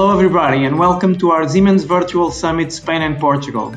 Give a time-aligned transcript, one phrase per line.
[0.00, 3.74] Hello, everybody, and welcome to our Siemens Virtual Summit Spain and Portugal.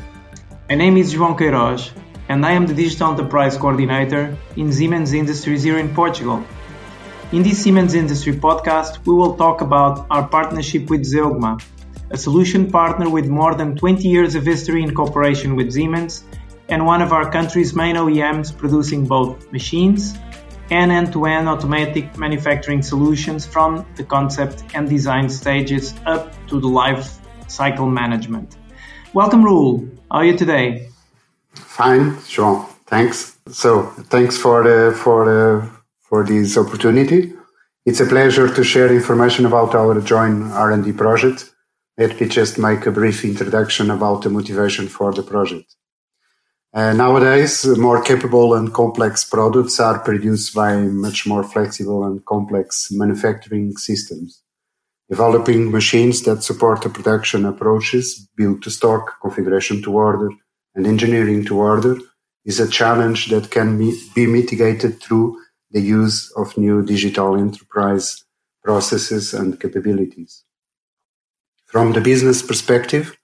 [0.69, 1.91] My name is João Queiroz,
[2.29, 6.41] and I am the Digital Enterprise Coordinator in Siemens Industries here in Portugal.
[7.33, 11.61] In this Siemens Industry podcast, we will talk about our partnership with Zeugma,
[12.09, 16.23] a solution partner with more than 20 years of history in cooperation with Siemens
[16.69, 20.17] and one of our country's main OEMs producing both machines
[20.69, 27.19] and end-to-end automatic manufacturing solutions from the concept and design stages up to the life
[27.47, 28.57] cycle management.
[29.13, 29.89] Welcome, Raul.
[30.11, 30.89] How are you today?
[31.53, 32.67] Fine, sure.
[32.87, 33.37] Thanks.
[33.49, 35.69] So, thanks for the, for the,
[36.01, 37.33] for this opportunity.
[37.85, 41.51] It's a pleasure to share information about our joint R&D project.
[41.97, 45.75] Let me just make a brief introduction about the motivation for the project.
[46.73, 52.89] Uh, nowadays, more capable and complex products are produced by much more flexible and complex
[52.91, 54.41] manufacturing systems.
[55.07, 60.31] Developing machines that support the production approaches, build to stock, configuration to order,
[60.73, 61.97] and engineering to order
[62.43, 65.37] is a challenge that can be mitigated through
[65.69, 68.25] the use of new digital enterprise
[68.63, 70.43] processes and capabilities.
[71.67, 73.15] From the business perspective,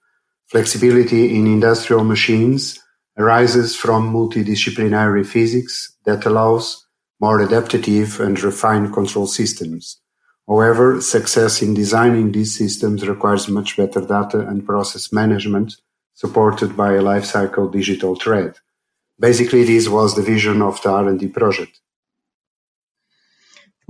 [0.46, 2.78] flexibility in industrial machines
[3.18, 6.86] arises from multidisciplinary physics that allows
[7.20, 10.00] more adaptive and refined control systems.
[10.48, 15.76] However, success in designing these systems requires much better data and process management
[16.14, 18.54] supported by a lifecycle digital thread.
[19.18, 21.80] Basically, this was the vision of the R&D project.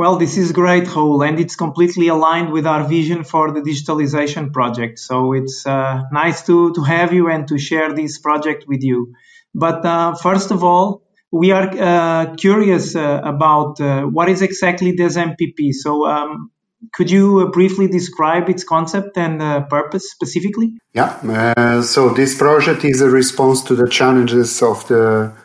[0.01, 4.51] Well, this is great, Raul, and it's completely aligned with our vision for the digitalization
[4.51, 4.98] project.
[4.98, 9.12] So it's uh, nice to, to have you and to share this project with you.
[9.55, 14.93] But uh, first of all, we are uh, curious uh, about uh, what is exactly
[14.93, 15.75] this MPP.
[15.75, 16.50] So um,
[16.94, 20.78] could you briefly describe its concept and purpose specifically?
[20.94, 25.40] Yeah, so this project is a response to the challenges of the uh,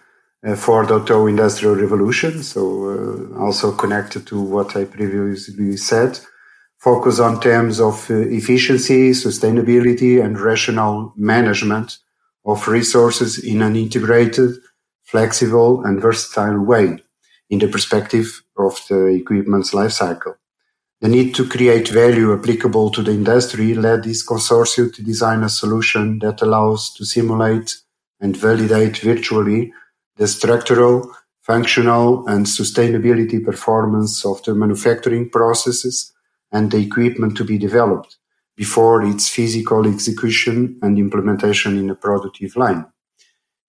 [0.53, 2.43] 4.0 industrial revolution.
[2.43, 6.19] So uh, also connected to what I previously said,
[6.77, 11.97] focus on terms of uh, efficiency, sustainability, and rational management
[12.45, 14.51] of resources in an integrated,
[15.03, 16.99] flexible, and versatile way
[17.49, 20.35] in the perspective of the equipment's life cycle.
[21.01, 25.49] The need to create value applicable to the industry led this consortium to design a
[25.49, 27.75] solution that allows to simulate
[28.19, 29.73] and validate virtually
[30.17, 31.11] the structural,
[31.41, 36.13] functional, and sustainability performance of the manufacturing processes
[36.51, 38.17] and the equipment to be developed
[38.55, 42.85] before its physical execution and implementation in a productive line.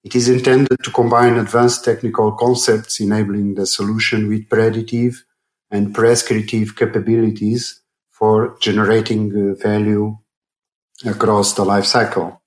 [0.04, 5.24] It is intended to combine advanced technical concepts enabling the solution with predictive
[5.70, 7.80] and prescriptive capabilities
[8.10, 10.16] for generating uh, value
[11.04, 12.40] across the life cycle.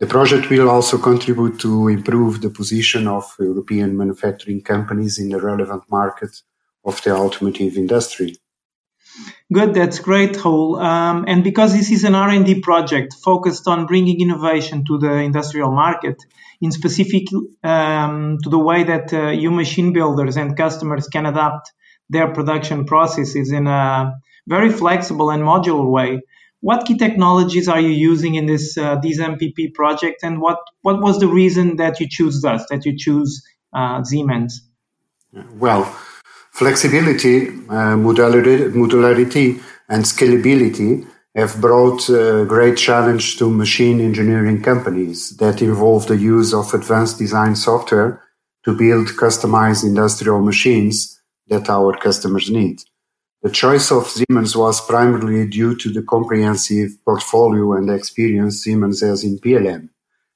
[0.00, 5.40] The project will also contribute to improve the position of European manufacturing companies in the
[5.40, 6.30] relevant market
[6.84, 8.36] of the automotive industry.
[9.52, 10.80] Good, that's great, Raul.
[10.80, 15.72] Um, and because this is an R&D project focused on bringing innovation to the industrial
[15.72, 16.22] market,
[16.60, 17.28] in specific
[17.62, 21.72] um, to the way that uh, you machine builders and customers can adapt
[22.10, 24.14] their production processes in a
[24.46, 26.20] very flexible and modular way,
[26.60, 31.00] what key technologies are you using in this uh, this MPP project, and what what
[31.00, 33.42] was the reason that you choose us, that you choose
[33.72, 34.62] uh, Siemens?
[35.54, 35.84] Well,
[36.52, 45.36] flexibility, uh, modularity, modularity, and scalability have brought a great challenge to machine engineering companies
[45.36, 48.22] that involve the use of advanced design software
[48.64, 52.82] to build customized industrial machines that our customers need.
[53.40, 59.22] The choice of Siemens was primarily due to the comprehensive portfolio and experience Siemens has
[59.22, 59.90] in PLM.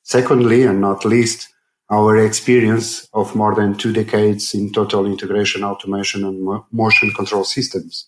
[0.05, 1.49] Secondly, and not least,
[1.91, 8.07] our experience of more than two decades in total integration, automation, and motion control systems.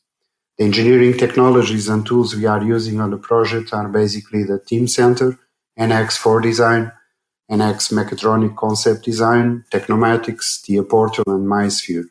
[0.59, 5.37] The engineering technologies and tools we are using on the project are basically the Teamcenter,
[5.77, 6.93] NX4 design,
[7.51, 12.05] NX mechatronic concept design, Tecnomatix, TIA Portal, and MindSphere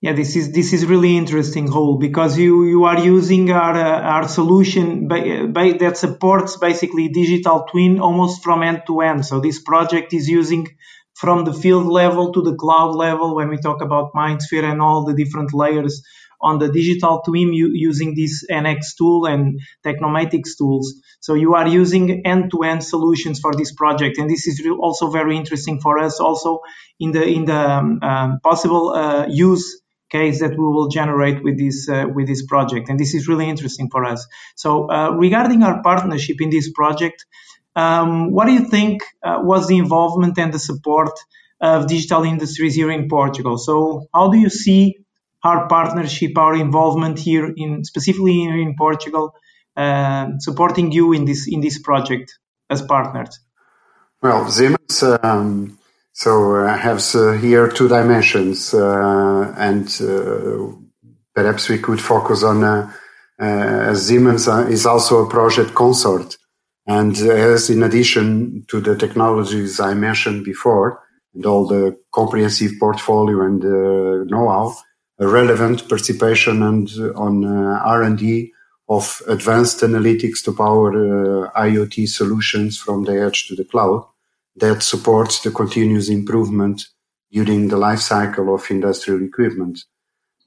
[0.00, 4.00] yeah this is this is really interesting Raul because you you are using our uh,
[4.00, 9.24] our solution by, by, that supports basically digital twin almost from end to end.
[9.24, 10.68] So this project is using
[11.14, 13.34] from the field level to the cloud level.
[13.34, 16.02] When we talk about mindsphere and all the different layers
[16.40, 20.94] on the digital twin using this nx tool and Tecnomatix tools.
[21.20, 24.18] So you are using end-to-end solutions for this project.
[24.18, 26.60] And this is also very interesting for us also
[27.00, 29.80] in the in the um, um, possible uh, use
[30.10, 32.88] case that we will generate with this uh, with this project.
[32.88, 34.26] And this is really interesting for us.
[34.54, 37.24] So uh, regarding our partnership in this project
[37.76, 41.10] um, what do you think uh, was the involvement and the support
[41.60, 43.58] of digital industries here in portugal?
[43.58, 44.96] So how do you see
[45.44, 49.34] our partnership our involvement here in specifically here in portugal
[49.76, 52.38] uh, supporting you in this in this project
[52.70, 53.38] as partners?
[54.22, 55.78] Well Siemens um
[56.16, 60.74] so uh, has uh, here two dimensions, uh, and uh,
[61.34, 62.90] perhaps we could focus on uh,
[63.38, 66.38] uh, Siemens is also a project consort,
[66.86, 71.02] and as in addition to the technologies I mentioned before
[71.34, 73.60] and all the comprehensive portfolio and
[74.30, 74.74] know-how,
[75.18, 78.52] a relevant participation and on R&D
[78.88, 84.06] of advanced analytics to power IoT solutions from the edge to the cloud
[84.56, 86.82] that supports the continuous improvement
[87.30, 89.78] during the life cycle of industrial equipment.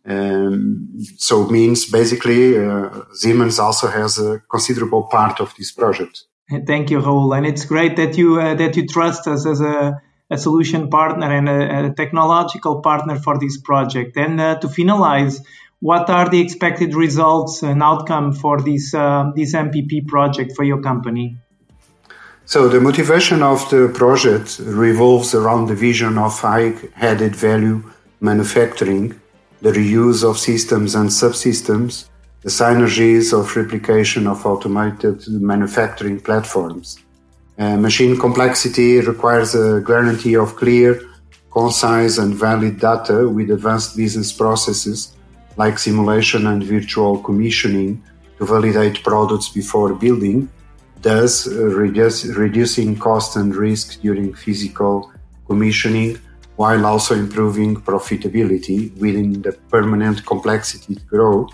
[0.05, 6.23] Um, so it means basically uh, Siemens also has a considerable part of this project.
[6.65, 10.01] Thank you, Raul, and it's great that you uh, that you trust us as a,
[10.31, 14.17] a solution partner and a, a, technological partner for this project.
[14.17, 15.43] And uh, to finalize,
[15.79, 20.81] what are the expected results and outcome for this uh, this MPP project for your
[20.81, 21.37] company?
[22.49, 27.83] So the motivation of the project revolves around the vision of high added value
[28.21, 29.13] manufacturing,
[29.61, 32.09] the reuse of systems and subsystems,
[32.41, 36.97] the synergies of replication of automated manufacturing platforms.
[37.59, 40.99] Uh, machine complexity requires a guarantee of clear,
[41.51, 45.15] concise, and valid data with advanced business processes
[45.55, 48.01] like simulation and virtual commissioning
[48.39, 50.49] to validate products before building
[51.01, 55.11] thus uh, reduce, reducing cost and risk during physical
[55.47, 56.19] commissioning
[56.55, 61.47] while also improving profitability within the permanent complexity to grow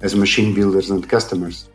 [0.00, 1.68] as machine builders and customers.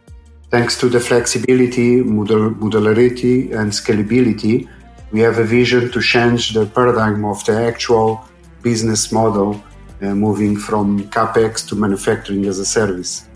[0.50, 4.68] Thanks to the flexibility, modularity, and scalability,
[5.12, 8.26] we have a vision to change the paradigm of the actual
[8.62, 9.62] business model,
[10.02, 13.29] uh, moving from capex to manufacturing as a service.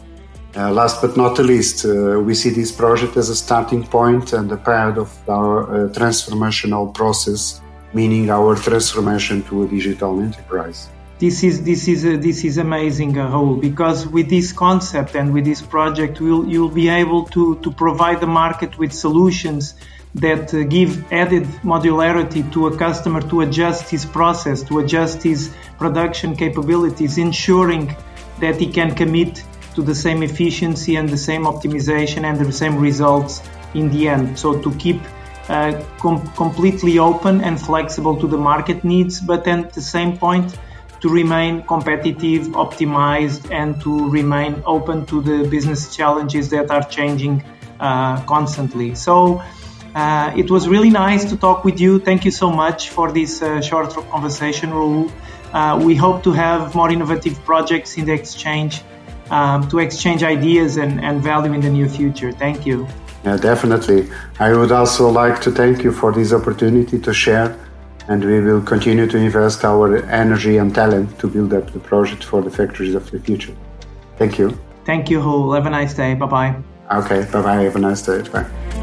[0.55, 4.33] Uh, last but not the least, uh, we see this project as a starting point
[4.33, 7.59] and a part of our uh, transformational process,
[7.91, 10.89] meaning our transformation to a digital enterprise.
[11.17, 15.45] This is this is uh, this is amazing, uh, because with this concept and with
[15.45, 19.73] this project, we'll, you'll be able to to provide the market with solutions
[20.13, 25.51] that uh, give added modularity to a customer to adjust his process, to adjust his
[25.79, 27.95] production capabilities, ensuring
[28.39, 29.43] that he can commit
[29.75, 33.41] to the same efficiency and the same optimization and the same results
[33.73, 34.37] in the end.
[34.37, 35.01] So to keep
[35.49, 40.17] uh, com- completely open and flexible to the market needs, but then at the same
[40.17, 40.57] point
[41.01, 47.43] to remain competitive, optimized, and to remain open to the business challenges that are changing
[47.79, 48.95] uh, constantly.
[48.95, 49.43] So
[49.95, 51.99] uh, it was really nice to talk with you.
[51.99, 55.11] Thank you so much for this uh, short conversation, Raul.
[55.51, 58.81] Uh, we hope to have more innovative projects in the exchange
[59.33, 62.31] um, to exchange ideas and, and value in the near future.
[62.31, 62.87] Thank you.
[63.25, 64.09] Yeah, definitely.
[64.39, 67.57] I would also like to thank you for this opportunity to share,
[68.07, 72.23] and we will continue to invest our energy and talent to build up the project
[72.23, 73.55] for the factories of the future.
[74.17, 74.57] Thank you.
[74.85, 75.55] Thank you, Raul.
[75.55, 76.13] Have a nice day.
[76.13, 76.55] Bye bye.
[76.91, 77.61] Okay, bye bye.
[77.63, 78.21] Have a nice day.
[78.29, 78.82] Bye.